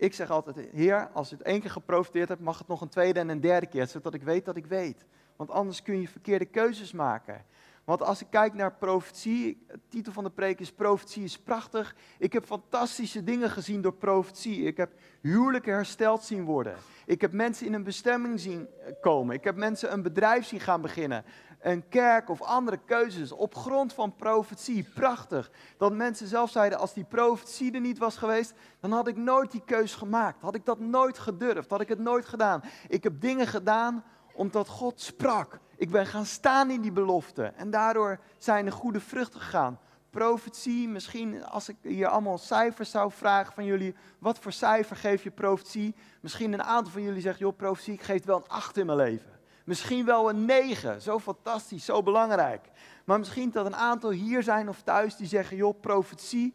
[0.00, 2.88] Ik zeg altijd, Heer, als je het één keer geprofiteerd hebt, mag het nog een
[2.88, 5.04] tweede en een derde keer, zodat ik weet dat ik weet.
[5.36, 7.44] Want anders kun je verkeerde keuzes maken.
[7.84, 11.94] Want als ik kijk naar profetie, de titel van de preek is Profetie is prachtig.
[12.18, 14.64] Ik heb fantastische dingen gezien door profetie.
[14.64, 16.74] Ik heb huwelijken hersteld zien worden.
[17.06, 18.68] Ik heb mensen in een bestemming zien
[19.00, 19.34] komen.
[19.34, 21.24] Ik heb mensen een bedrijf zien gaan beginnen.
[21.60, 24.90] Een kerk of andere keuzes op grond van profetie.
[24.94, 25.50] Prachtig.
[25.76, 29.50] Dat mensen zelf zeiden, als die profetie er niet was geweest, dan had ik nooit
[29.50, 30.40] die keus gemaakt.
[30.40, 31.70] Had ik dat nooit gedurfd.
[31.70, 32.62] Had ik het nooit gedaan.
[32.88, 35.58] Ik heb dingen gedaan omdat God sprak.
[35.76, 37.44] Ik ben gaan staan in die belofte.
[37.44, 39.78] En daardoor zijn er goede vruchten gegaan.
[40.10, 43.94] Profetie, misschien als ik hier allemaal cijfers zou vragen van jullie.
[44.18, 45.94] Wat voor cijfer geef je profetie?
[46.20, 48.98] Misschien een aantal van jullie zegt, joh, profetie, ik geef wel een 8 in mijn
[48.98, 49.39] leven.
[49.70, 51.02] Misschien wel een 9.
[51.02, 52.70] Zo fantastisch, zo belangrijk.
[53.04, 56.54] Maar misschien dat een aantal hier zijn of thuis die zeggen, joh, profetie.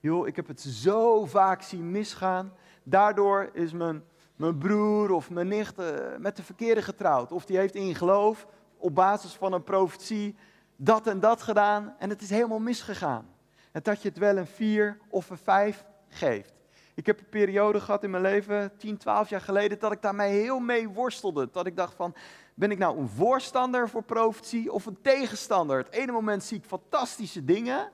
[0.00, 2.52] joh, ik heb het zo vaak zien misgaan.
[2.82, 4.04] Daardoor is mijn
[4.36, 5.86] mijn broer of mijn nicht uh,
[6.18, 7.32] met de verkeerde getrouwd.
[7.32, 10.36] Of die heeft in geloof op basis van een profetie
[10.76, 13.26] dat en dat gedaan en het is helemaal misgegaan.
[13.72, 16.57] En dat je het wel een vier of een vijf geeft.
[16.98, 20.40] Ik heb een periode gehad in mijn leven, 10, 12 jaar geleden, dat ik daarmee
[20.40, 21.48] heel mee worstelde.
[21.52, 22.14] Dat ik dacht van,
[22.54, 25.78] ben ik nou een voorstander voor profetie of een tegenstander?
[25.78, 27.90] Het ene moment zie ik fantastische dingen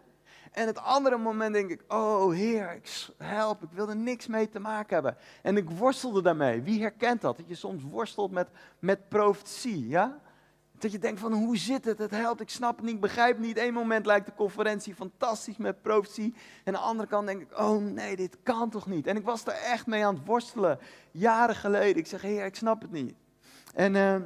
[0.52, 2.80] en het andere moment denk ik, oh Heer,
[3.18, 5.16] help, ik wil er niks mee te maken hebben.
[5.42, 6.62] En ik worstelde daarmee.
[6.62, 7.36] Wie herkent dat?
[7.36, 10.20] Dat je soms worstelt met, met profetie, ja?
[10.84, 11.98] Dat je denkt van, hoe zit het?
[11.98, 13.58] Het helpt, ik snap het niet, ik begrijp het niet.
[13.58, 16.34] Eén moment lijkt de conferentie fantastisch met profetie.
[16.64, 19.06] En aan de andere kant denk ik, oh nee, dit kan toch niet?
[19.06, 20.78] En ik was er echt mee aan het worstelen,
[21.10, 21.96] jaren geleden.
[21.96, 23.14] Ik zeg, Heer, ik snap het niet.
[23.74, 24.16] En uh,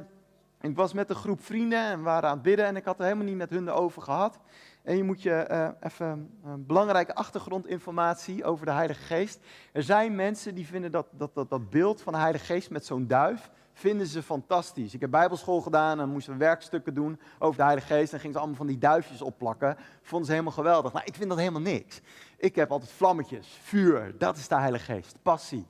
[0.61, 2.97] ik was met een groep vrienden en we waren aan het bidden en ik had
[2.97, 4.39] er helemaal niet met hun over gehad.
[4.83, 9.39] En je moet je uh, even uh, belangrijke achtergrondinformatie over de Heilige Geest.
[9.71, 12.85] Er zijn mensen die vinden dat, dat, dat, dat beeld van de Heilige Geest met
[12.85, 14.93] zo'n duif, vinden ze fantastisch.
[14.93, 18.13] Ik heb bijbelschool gedaan en moesten we werkstukken doen over de Heilige Geest.
[18.13, 19.77] En gingen ze allemaal van die duifjes opplakken.
[20.01, 20.93] Vonden ze helemaal geweldig.
[20.93, 22.01] Nou, ik vind dat helemaal niks.
[22.37, 24.15] Ik heb altijd vlammetjes, vuur.
[24.17, 25.67] Dat is de Heilige Geest, passie.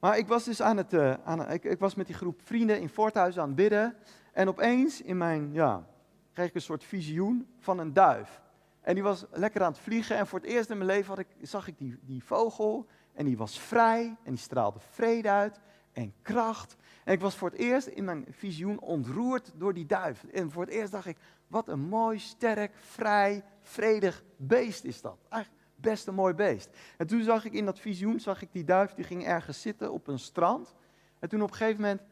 [0.00, 2.80] Maar ik was dus aan het, uh, aan, ik, ik was met die groep vrienden
[2.80, 3.96] in Voorthuis aan het bidden.
[4.32, 5.84] En opeens in mijn, ja,
[6.32, 8.40] kreeg ik een soort visioen van een duif.
[8.80, 10.16] En die was lekker aan het vliegen.
[10.16, 12.86] En voor het eerst in mijn leven had ik, zag ik die, die vogel.
[13.14, 14.16] En die was vrij.
[14.22, 15.60] En die straalde vrede uit.
[15.92, 16.76] En kracht.
[17.04, 20.24] En ik was voor het eerst in mijn visioen ontroerd door die duif.
[20.24, 25.18] En voor het eerst dacht ik, wat een mooi, sterk, vrij, vredig beest is dat.
[25.28, 26.70] Eigenlijk best een mooi beest.
[26.96, 29.92] En toen zag ik in dat visioen, zag ik die duif, die ging ergens zitten
[29.92, 30.74] op een strand.
[31.18, 32.02] En toen op een gegeven moment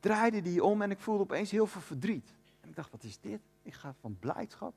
[0.00, 2.34] draaide die om en ik voelde opeens heel veel verdriet.
[2.60, 3.40] En ik dacht, wat is dit?
[3.62, 4.74] Ik ga van blijdschap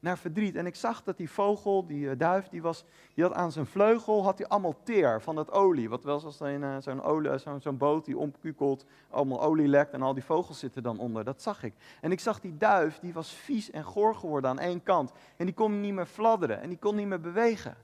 [0.00, 0.56] naar verdriet.
[0.56, 3.66] En ik zag dat die vogel, die uh, duif, die, was, die had aan zijn
[3.66, 5.88] vleugel had hij allemaal teer van dat olie.
[5.88, 10.02] Wat wel een, uh, zo'n, olie, zo'n, zo'n boot die omkukelt, allemaal olie lekt en
[10.02, 11.24] al die vogels zitten dan onder.
[11.24, 11.74] Dat zag ik.
[12.00, 15.12] En ik zag die duif, die was vies en goor geworden aan één kant.
[15.36, 17.76] En die kon niet meer fladderen en die kon niet meer bewegen.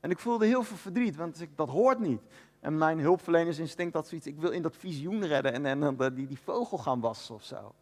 [0.00, 2.22] En ik voelde heel veel verdriet, want dat hoort niet.
[2.60, 6.26] En mijn hulpverlenersinstinct had zoiets, ik wil in dat visioen redden en, en, en die,
[6.26, 7.74] die vogel gaan wassen of zo.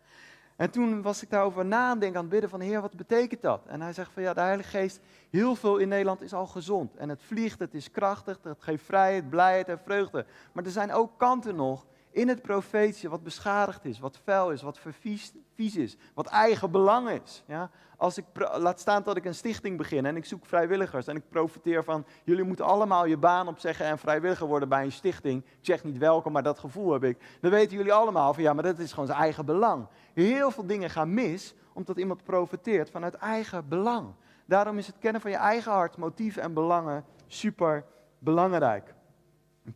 [0.61, 3.61] En toen was ik daarover na aan het bidden van Heer, wat betekent dat?
[3.67, 6.97] En hij zegt van ja, de Heilige Geest, heel veel in Nederland is al gezond.
[6.97, 10.27] En het vliegt, het is krachtig, het geeft vrijheid, blijheid en vreugde.
[10.53, 14.63] Maar er zijn ook kanten nog in het profetie wat beschadigd is, wat vuil is,
[14.63, 17.43] wat vervies vies is, wat eigen belang is.
[17.47, 17.71] Ja?
[17.97, 21.29] Als ik laat staan dat ik een stichting begin en ik zoek vrijwilligers en ik
[21.29, 25.45] profiteer van, jullie moeten allemaal je baan opzeggen en vrijwilliger worden bij een stichting.
[25.45, 27.19] Ik zeg niet welke, maar dat gevoel heb ik.
[27.41, 29.87] Dan weten jullie allemaal van ja, maar dat is gewoon zijn eigen belang.
[30.15, 34.15] Heel veel dingen gaan mis omdat iemand profiteert vanuit eigen belang.
[34.47, 37.85] Daarom is het kennen van je eigen hart, motieven en belangen super
[38.19, 38.95] belangrijk.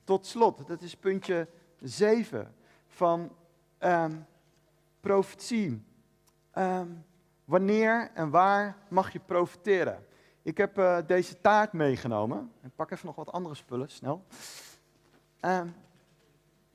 [0.04, 1.48] Tot slot, dat is puntje
[1.84, 2.54] 7
[2.86, 3.32] van
[3.80, 4.26] um,
[5.00, 5.84] profetie.
[6.50, 6.88] Ehm,
[7.44, 10.06] wanneer en waar mag je profiteren?
[10.42, 12.52] Ik heb uh, deze taart meegenomen.
[12.62, 14.24] Ik pak even nog wat andere spullen, snel.
[15.40, 15.74] Um,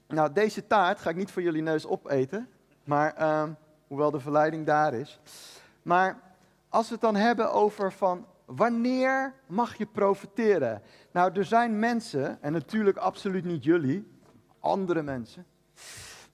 [0.07, 2.49] nou, deze taart ga ik niet voor jullie neus opeten.
[2.83, 3.47] Maar,
[3.87, 5.19] hoewel de verleiding daar is.
[5.81, 6.19] Maar
[6.69, 10.81] als we het dan hebben over van wanneer mag je profiteren?
[11.11, 14.18] Nou, er zijn mensen, en natuurlijk absoluut niet jullie,
[14.59, 15.45] andere mensen.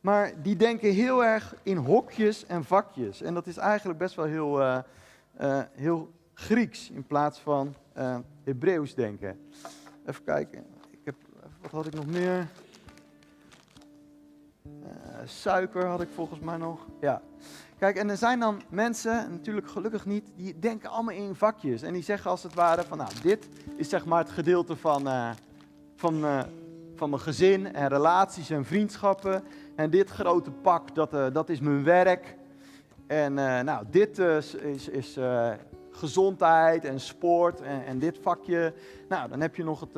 [0.06, 3.22] Maar die denken heel erg in hokjes en vakjes.
[3.22, 4.78] En dat is eigenlijk best wel heel, uh,
[5.42, 9.40] uh, heel Grieks in plaats van uh, Hebreeuws denken.
[10.06, 10.66] Even kijken.
[10.90, 11.16] Ik heb,
[11.62, 12.48] wat had ik nog meer?
[15.26, 16.86] Suiker had ik volgens mij nog.
[17.02, 17.22] Ja.
[17.78, 21.82] Kijk, en er zijn dan mensen, natuurlijk gelukkig niet, die denken allemaal in vakjes.
[21.82, 25.08] En die zeggen als het ware van, nou, dit is zeg maar het gedeelte van,
[25.96, 26.26] van,
[26.96, 29.44] van mijn gezin en relaties en vriendschappen.
[29.76, 32.36] En dit grote pak, dat, dat is mijn werk.
[33.08, 35.18] En nou, dit is, is, is
[35.92, 38.74] gezondheid en sport en, en, dit vakje.
[39.10, 39.94] Nou, dan heb je nog het,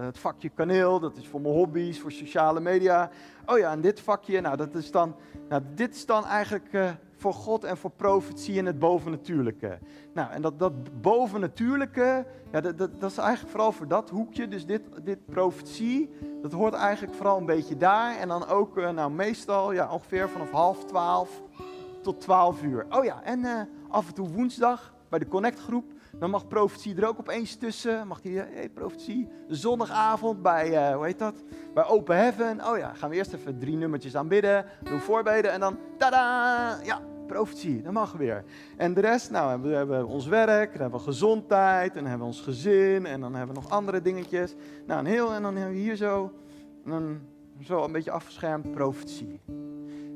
[0.00, 3.10] het, vakje kaneel, dat is voor mijn hobby's, voor sociale media.
[3.46, 5.16] Oh ja, en dit vakje, nou, dat is dan,
[5.48, 9.78] nou, dit is dan eigenlijk voor God en voor profetie en het bovennatuurlijke.
[10.14, 14.48] Nou, en dat, dat bovennatuurlijke, ja, dat, dat, dat, is eigenlijk vooral voor dat hoekje.
[14.48, 16.10] Dus dit, dit profetie,
[16.42, 18.16] dat hoort eigenlijk vooral een beetje daar.
[18.16, 21.42] En dan ook, uh, nou, meestal, ja, ongeveer vanaf half twaalf
[22.02, 22.86] tot twaalf uur.
[22.90, 25.92] Oh ja, en af en toe woensdag bij de Connect groep.
[26.18, 28.06] Dan mag profetie er ook opeens tussen.
[28.06, 31.34] Mag die, hey, profetie, zondagavond bij, hoe heet dat?
[31.74, 32.66] Bij Open Heaven.
[32.66, 37.00] Oh ja, gaan we eerst even drie nummertjes aanbidden, doen voorbeden en dan, tada, ja,
[37.26, 38.44] profetie, dat mag weer.
[38.76, 42.28] En de rest, nou, we hebben ons werk, dan hebben we gezondheid, en dan hebben
[42.28, 44.54] we ons gezin, en dan hebben we nog andere dingetjes.
[44.86, 46.32] Nou, een heel, en dan hebben we hier zo,
[47.60, 49.40] zo een beetje afgeschermd profetie.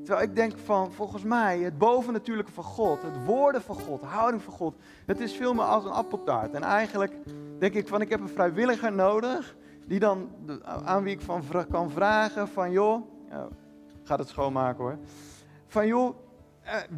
[0.05, 4.07] Terwijl ik denk van, volgens mij, het bovennatuurlijke van God, het woorden van God, de
[4.07, 4.75] houding van God,
[5.07, 6.55] het is veel meer als een appeltaart.
[6.55, 7.13] En eigenlijk
[7.59, 10.29] denk ik van, ik heb een vrijwilliger nodig, die dan,
[10.65, 13.49] aan wie ik van kan vragen van, joh, ja,
[14.03, 14.99] gaat het schoonmaken hoor.
[15.67, 16.17] Van joh,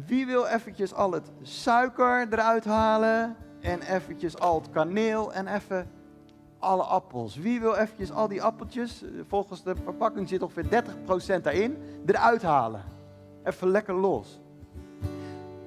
[0.05, 5.87] wie wil eventjes al het suiker eruit halen en eventjes al het kaneel en even
[6.59, 7.35] alle appels.
[7.35, 10.83] Wie wil eventjes al die appeltjes, volgens de verpakking zit ongeveer
[11.39, 12.83] 30% daarin, eruit halen?
[13.43, 14.39] even lekker los.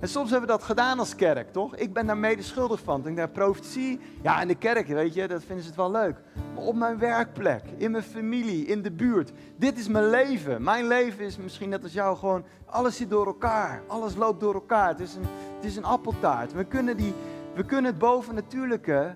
[0.02, 1.76] En soms hebben we dat gedaan als kerk, toch?
[1.76, 3.06] Ik ben daar mede schuldig van.
[3.06, 6.16] Ik denk, profetie, ja, in de kerk, weet je, dat vinden ze het wel leuk.
[6.54, 9.32] Maar op mijn werkplek, in mijn familie, in de buurt.
[9.56, 10.62] Dit is mijn leven.
[10.62, 13.82] Mijn leven is misschien net als jou gewoon, alles zit door elkaar.
[13.86, 14.88] Alles loopt door elkaar.
[14.88, 16.52] Het is een, het is een appeltaart.
[16.52, 17.14] We kunnen, die,
[17.54, 19.14] we kunnen het bovennatuurlijke,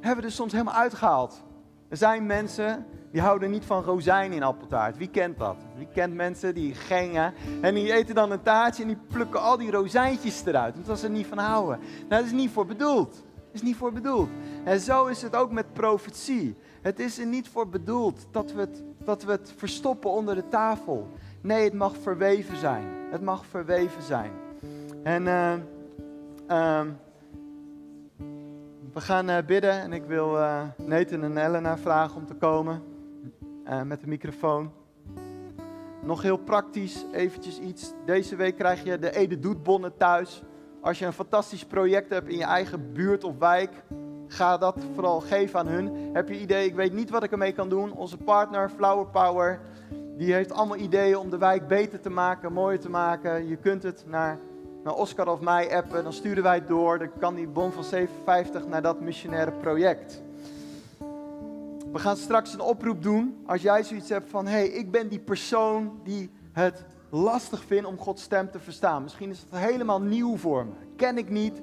[0.00, 1.42] hebben we er soms helemaal uitgehaald.
[1.88, 4.96] Er zijn mensen die houden niet van rozijn in appeltaart.
[4.96, 5.56] Wie kent dat?
[5.76, 9.56] Wie kent mensen die gingen en die eten dan een taartje en die plukken al
[9.56, 11.78] die rozijntjes eruit, omdat ze er niet van houden.
[11.78, 13.12] Nou, dat is niet voor bedoeld.
[13.12, 14.28] Dat is niet voor bedoeld.
[14.64, 16.56] En zo is het ook met profetie.
[16.82, 20.48] Het is er niet voor bedoeld dat we het, dat we het verstoppen onder de
[20.48, 21.08] tafel.
[21.40, 22.86] Nee, het mag verweven zijn.
[23.10, 24.30] Het mag verweven zijn.
[25.02, 25.52] En uh,
[26.50, 26.80] uh,
[28.92, 32.92] we gaan uh, bidden en ik wil uh, Nathan en Elena vragen om te komen
[33.68, 34.72] uh, met de microfoon.
[36.02, 37.92] Nog heel praktisch, eventjes iets.
[38.04, 40.42] Deze week krijg je de Ede Doetbonnen thuis.
[40.80, 43.70] Als je een fantastisch project hebt in je eigen buurt of wijk,
[44.26, 46.10] ga dat vooral geven aan hun.
[46.12, 47.92] Heb je idee, ik weet niet wat ik ermee kan doen.
[47.92, 49.60] Onze partner Flower Power,
[50.16, 53.48] die heeft allemaal ideeën om de wijk beter te maken, mooier te maken.
[53.48, 54.38] Je kunt het naar
[54.84, 56.98] naar Oscar of mij appen, dan sturen wij het door.
[56.98, 60.22] Dan kan die bon van 57 naar dat missionaire project.
[61.94, 63.42] We gaan straks een oproep doen.
[63.46, 67.86] Als jij zoiets hebt van, hé, hey, ik ben die persoon die het lastig vindt
[67.86, 69.02] om Gods stem te verstaan.
[69.02, 70.72] Misschien is het helemaal nieuw voor me.
[70.96, 71.62] Ken ik niet.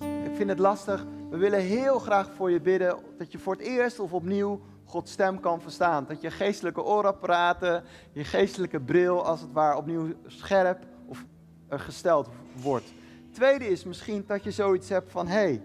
[0.00, 1.06] Ik vind het lastig.
[1.30, 5.12] We willen heel graag voor je bidden dat je voor het eerst of opnieuw Gods
[5.12, 6.04] stem kan verstaan.
[6.08, 11.24] Dat je geestelijke oorapparaten, je geestelijke bril als het ware opnieuw scherp of
[11.68, 12.28] gesteld
[12.62, 12.92] wordt.
[13.30, 15.62] Tweede is misschien dat je zoiets hebt van, hé, hey,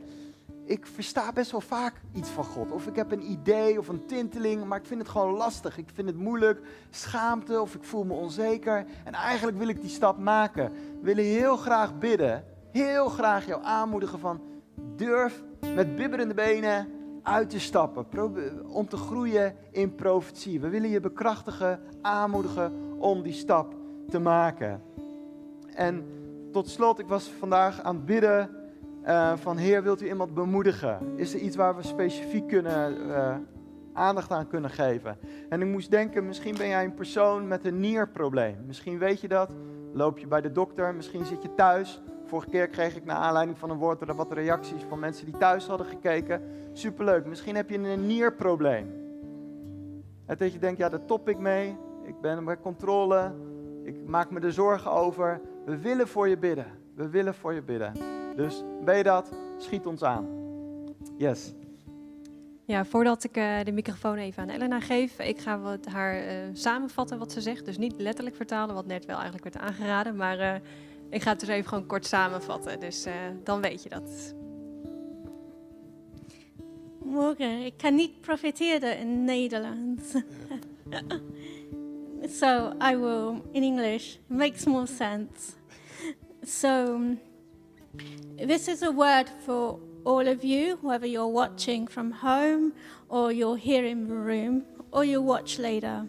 [0.67, 2.71] ik versta best wel vaak iets van God.
[2.71, 5.77] Of ik heb een idee of een tinteling, maar ik vind het gewoon lastig.
[5.77, 8.85] Ik vind het moeilijk, schaamte of ik voel me onzeker.
[9.03, 10.71] En eigenlijk wil ik die stap maken.
[10.71, 14.41] We willen heel graag bidden, heel graag jou aanmoedigen van,
[14.95, 15.43] durf
[15.75, 16.87] met bibberende benen
[17.23, 18.05] uit te stappen.
[18.67, 20.59] Om te groeien in profetie.
[20.59, 23.75] We willen je bekrachtigen, aanmoedigen om die stap
[24.09, 24.81] te maken.
[25.73, 26.05] En
[26.51, 28.56] tot slot, ik was vandaag aan het bidden
[29.07, 30.99] eh, van Heer, wilt u iemand bemoedigen?
[31.15, 33.35] Is er iets waar we specifiek kunnen, eh,
[33.93, 35.17] aandacht aan kunnen geven?
[35.49, 38.55] En ik moest denken, misschien ben jij een persoon met een nierprobleem.
[38.65, 39.51] Misschien weet je dat,
[39.93, 42.01] loop je bij de dokter, misschien zit je thuis.
[42.25, 45.67] Vorige keer kreeg ik naar aanleiding van een woord wat reacties van mensen die thuis
[45.67, 46.41] hadden gekeken.
[46.73, 48.93] Superleuk, misschien heb je een nierprobleem.
[50.25, 51.77] En dat je denkt, ja, daar top ik mee.
[52.03, 53.33] Ik ben bij controle.
[53.83, 55.41] Ik maak me er zorgen over.
[55.65, 56.67] We willen voor je bidden.
[56.95, 58.16] We willen voor je bidden.
[58.37, 59.31] Dus ben je dat?
[59.57, 60.27] Schiet ons aan.
[61.17, 61.53] Yes.
[62.65, 66.31] Ja, voordat ik uh, de microfoon even aan Elena geef, ik ga wat haar uh,
[66.53, 67.65] samenvatten wat ze zegt.
[67.65, 70.15] Dus niet letterlijk vertalen, wat net wel eigenlijk werd aangeraden.
[70.15, 70.53] Maar uh,
[71.09, 72.79] ik ga het dus even gewoon kort samenvatten.
[72.79, 73.07] Dus
[73.43, 74.35] dan weet je dat.
[77.03, 80.11] Morgen, ik kan niet profiteren in Nederlands.
[82.39, 84.15] so I will in English.
[84.27, 85.51] Makes more sense.
[86.41, 86.99] So
[88.37, 92.73] this is a word for all of you, whether you're watching from home
[93.09, 96.07] or you're here in the room or you'll watch later.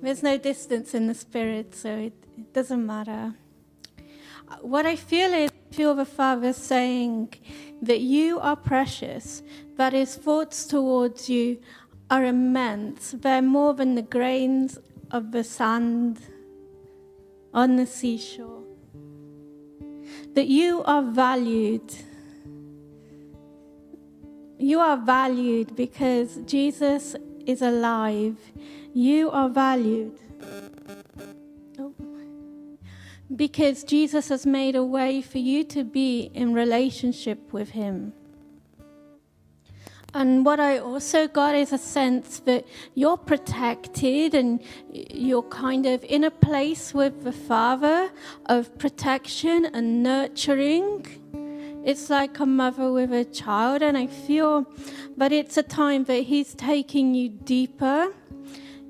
[0.00, 3.34] There's no distance in the spirit, so it, it doesn't matter.
[4.60, 7.34] What I feel is, I feel the Father saying
[7.82, 9.42] that you are precious,
[9.76, 11.58] that His thoughts towards you
[12.10, 13.14] are immense.
[13.18, 14.78] They're more than the grains
[15.10, 16.20] of the sand
[17.52, 18.57] on the seashore.
[20.38, 21.92] That you are valued
[24.58, 27.14] you are valued because Jesus
[27.46, 28.36] is alive.
[28.92, 30.18] You are valued.
[31.78, 31.94] Oh.
[33.34, 38.12] Because Jesus has made a way for you to be in relationship with Him.
[40.14, 46.02] And what I also got is a sense that you're protected and you're kind of
[46.04, 48.10] in a place with the Father
[48.46, 51.06] of protection and nurturing
[51.88, 54.66] it's like a mother with a child, and I feel
[55.16, 58.12] that it's a time that He's taking you deeper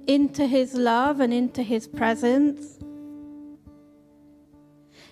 [0.09, 2.81] into His love and into His presence.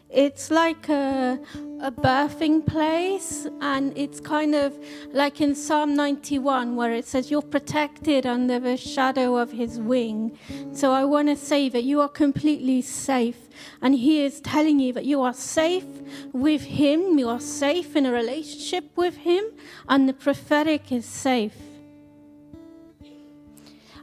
[0.08, 1.38] It's like a,
[1.80, 4.78] a birthing place, and it's kind of
[5.12, 10.38] like in Psalm 91 where it says, You're protected under the shadow of his wing.
[10.72, 13.48] So I want to say that you are completely safe,
[13.82, 15.86] and he is telling you that you are safe
[16.32, 19.44] with him, you are safe in a relationship with him,
[19.88, 21.65] and the prophetic is safe.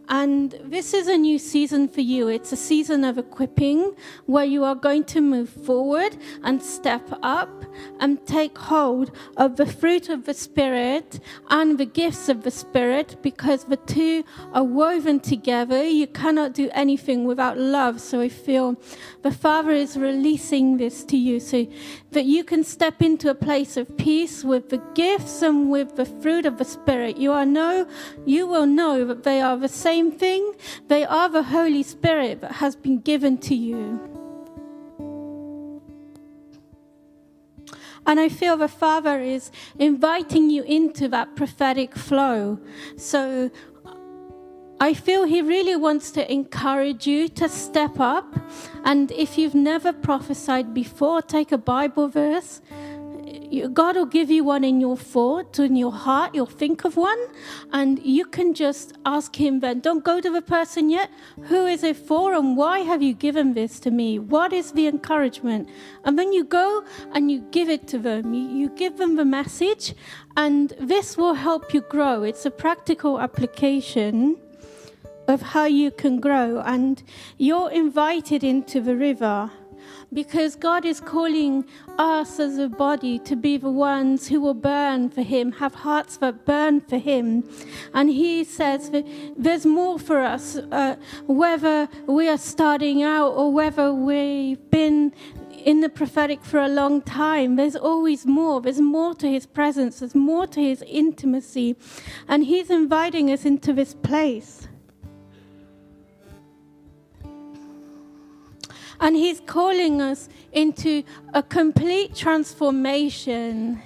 [0.09, 2.27] And this is a new season for you.
[2.27, 7.63] It's a season of equipping where you are going to move forward and step up
[7.99, 13.15] and take hold of the fruit of the Spirit and the gifts of the Spirit
[13.21, 15.83] because the two are woven together.
[15.83, 18.01] You cannot do anything without love.
[18.01, 18.75] So I feel
[19.21, 21.65] the Father is releasing this to you so
[22.11, 26.05] that you can step into a place of peace with the gifts and with the
[26.05, 27.17] fruit of the Spirit.
[27.17, 27.87] You are know,
[28.25, 30.53] you will know that they are the same thing.
[30.87, 33.99] They are the Holy Spirit that has been given to you.
[38.05, 42.59] And I feel the Father is inviting you into that prophetic flow.
[42.97, 43.49] So
[44.79, 48.27] I feel He really wants to encourage you to step up.
[48.83, 52.61] And if you've never prophesied before, take a Bible verse
[53.61, 56.33] God will give you one in your thought, in your heart.
[56.33, 57.19] You'll think of one,
[57.71, 59.79] and you can just ask Him then.
[59.79, 61.09] Don't go to the person yet.
[61.43, 64.17] Who is it for, and why have you given this to me?
[64.17, 65.69] What is the encouragement?
[66.03, 68.33] And then you go and you give it to them.
[68.33, 69.93] You, you give them the message,
[70.35, 72.23] and this will help you grow.
[72.23, 74.37] It's a practical application
[75.27, 77.01] of how you can grow, and
[77.37, 79.51] you're invited into the river
[80.13, 81.65] because God is calling
[81.97, 86.17] us as a body to be the ones who will burn for Him, have hearts
[86.17, 87.43] that burn for Him.
[87.93, 89.05] And He says that
[89.37, 90.95] there's more for us, uh,
[91.25, 95.13] whether we are starting out or whether we've been
[95.63, 97.55] in the prophetic for a long time.
[97.55, 98.61] There's always more.
[98.61, 101.75] There's more to His presence, there's more to His intimacy.
[102.27, 104.67] And He's inviting us into this place.
[109.03, 113.81] And He's calling us into a complete transformation.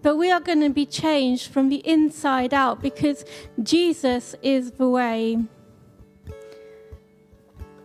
[0.00, 3.26] But we are going to be changed from the inside out because
[3.62, 5.36] Jesus is the way.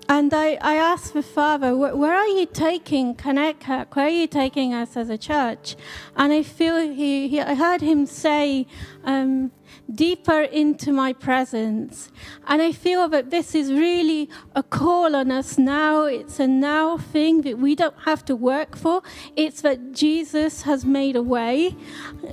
[0.07, 4.73] And I, I asked the Father, where, are you taking Connect Where are you taking
[4.73, 5.75] us as a church?
[6.15, 8.67] And I feel he, he I heard him say,
[9.03, 9.51] um,
[9.93, 12.11] deeper into my presence.
[12.47, 16.03] And I feel that this is really a call on us now.
[16.03, 19.01] It's a now thing that we don't have to work for.
[19.35, 21.75] It's that Jesus has made a way.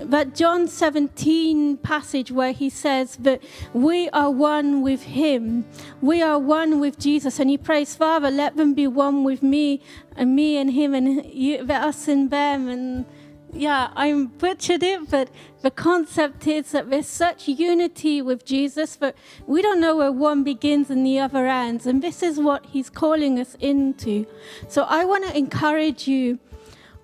[0.03, 3.43] That John 17 passage where he says that
[3.73, 5.67] we are one with him.
[6.01, 7.39] We are one with Jesus.
[7.39, 9.81] And he prays, Father, let them be one with me
[10.17, 12.69] and me and him and you, us and them.
[12.69, 13.07] And
[13.55, 15.31] yeah, I'm butchered it, but
[15.63, 20.43] the concept is that there's such unity with Jesus that we don't know where one
[20.45, 21.87] begins and the other ends.
[21.87, 24.27] And this is what he's calling us into.
[24.69, 26.39] So I want to encourage you.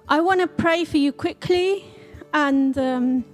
[0.09, 1.84] I want to pray for you quickly.
[2.34, 3.24] And, um,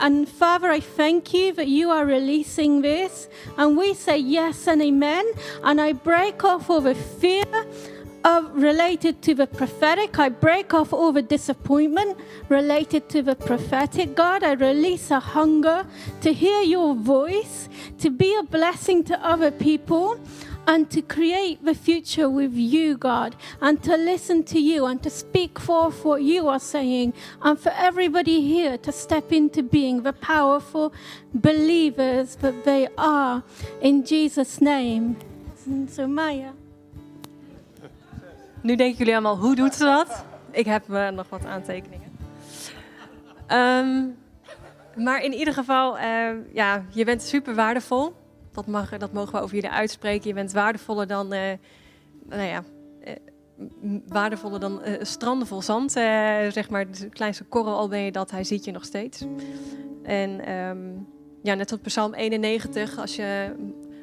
[0.00, 3.28] and Father, I thank you that you are releasing this.
[3.58, 5.26] And we say yes and amen.
[5.64, 7.44] And I break off all the fear
[8.52, 10.18] related to the prophetic.
[10.18, 12.18] I break off all the disappointment
[12.48, 14.14] related to the prophetic.
[14.14, 15.86] God, I release a hunger
[16.22, 17.68] to hear your voice,
[17.98, 20.18] to be a blessing to other people.
[20.68, 25.10] And to create the future with you, God, and to listen to you and to
[25.10, 30.12] speak forth what you are saying, and for everybody here to step into being the
[30.12, 30.92] powerful
[31.32, 33.44] believers that they are.
[33.80, 35.16] In Jesus' name.
[35.88, 36.55] So, Maya.
[38.66, 40.24] Nu denken jullie allemaal, hoe doet ze dat?
[40.50, 42.18] Ik heb uh, nog wat aantekeningen.
[43.48, 44.16] Um,
[45.04, 48.14] maar in ieder geval, uh, ja, je bent super waardevol.
[48.52, 50.28] Dat, mag, dat mogen we over jullie uitspreken.
[50.28, 51.40] Je bent waardevoller dan, uh,
[52.28, 52.62] nou ja,
[54.08, 55.92] waardevoller dan stranden vol zand.
[55.92, 59.24] zeg maar, de kleinste korrel al ben je dat, hij ziet je nog steeds.
[60.02, 61.06] En um,
[61.42, 63.54] ja, net als Psalm 91, als je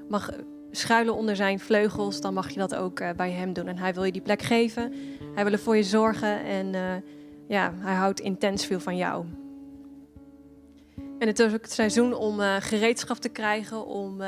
[0.10, 0.30] mag
[0.76, 3.68] schuilen onder zijn vleugels, dan mag je dat ook uh, bij hem doen.
[3.68, 4.94] En hij wil je die plek geven.
[5.36, 6.82] Hij wil er voor je zorgen en uh,
[7.48, 9.26] ja, hij houdt intens veel van jou.
[11.20, 14.22] En het is ook het seizoen om uh, gereedschap te krijgen, om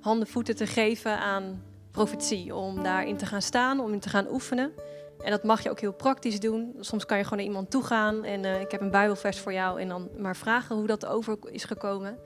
[0.00, 2.54] handen, voeten te geven aan profetie.
[2.54, 4.72] Om daarin te gaan staan, om in te gaan oefenen.
[5.20, 6.74] En dat mag je ook heel praktisch doen.
[6.80, 9.80] Soms kan je gewoon naar iemand toe gaan en ik heb een bijbelvers voor jou
[9.80, 12.18] en dan maar vragen hoe dat over is gekomen.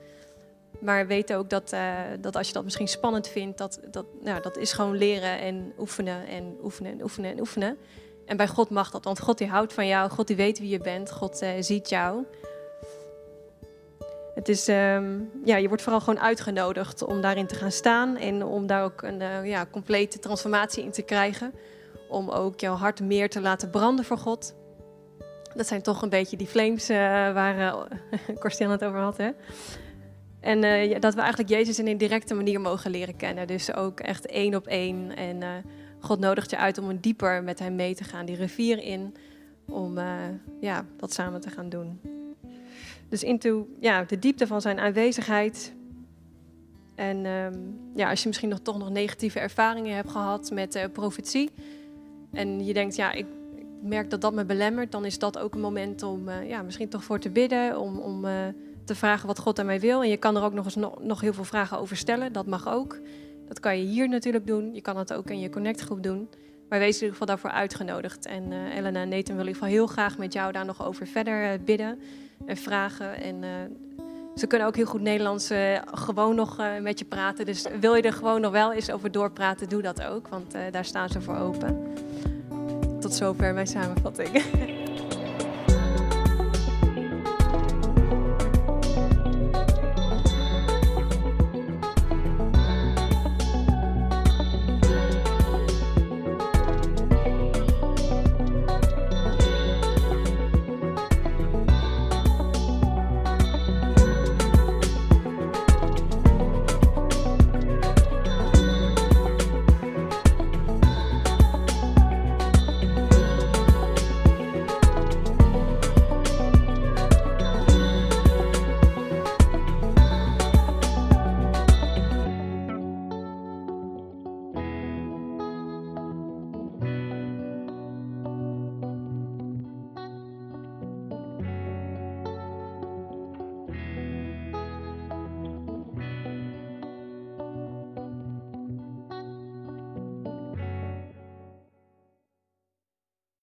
[0.81, 4.41] Maar weet ook dat, uh, dat als je dat misschien spannend vindt, dat, dat, nou,
[4.41, 7.77] dat is gewoon leren en oefenen en oefenen en oefenen en oefenen.
[8.25, 10.69] En bij God mag dat, want God die houdt van jou, God die weet wie
[10.69, 12.25] je bent, God uh, ziet jou.
[14.35, 18.45] Het is, um, ja, je wordt vooral gewoon uitgenodigd om daarin te gaan staan en
[18.45, 21.53] om daar ook een uh, ja, complete transformatie in te krijgen.
[22.09, 24.55] Om ook jouw hart meer te laten branden voor God.
[25.55, 27.57] Dat zijn toch een beetje die flames waar
[28.61, 29.17] uh, het over had.
[29.17, 29.29] Hè?
[30.41, 33.47] En uh, dat we eigenlijk Jezus in een directe manier mogen leren kennen.
[33.47, 35.15] Dus ook echt één op één.
[35.15, 35.49] En uh,
[35.99, 39.15] God nodigt je uit om een dieper met hem mee te gaan, die rivier in,
[39.65, 40.13] om uh,
[40.61, 41.99] ja, dat samen te gaan doen.
[43.09, 45.73] Dus into ja, de diepte van zijn aanwezigheid.
[46.95, 51.49] En um, ja, als je misschien nog toch nog negatieve ervaringen hebt gehad met profetie.
[52.31, 53.25] En je denkt, ja, ik,
[53.55, 54.91] ik, merk dat dat me belemmert.
[54.91, 57.79] Dan is dat ook een moment om ja, misschien toch voor te bidden.
[57.79, 58.25] Om, om
[58.91, 60.01] te vragen wat God mij wil.
[60.01, 62.33] En je kan er ook nog eens nog, heel veel vragen over stellen.
[62.33, 62.99] Dat mag ook.
[63.47, 64.73] Dat kan je hier natuurlijk doen.
[64.73, 66.29] Je kan het ook in je connectgroep doen.
[66.69, 68.25] Maar wees in ieder geval daarvoor uitgenodigd.
[68.25, 71.07] En uh, Elena en Nathan wil ieder geval heel graag met jou daar nog over
[71.07, 71.99] verder uh, bidden
[72.45, 73.21] en vragen.
[73.21, 73.49] En uh,
[74.35, 75.49] ze kunnen ook heel goed Nederlands
[75.85, 77.45] gewoon nog met je praten.
[77.45, 80.27] Dus wil je er gewoon nog wel eens over doorpraten, doe dat ook.
[80.27, 81.93] Want daar staan ze voor open.
[82.99, 84.29] Tot zover mijn samenvatting.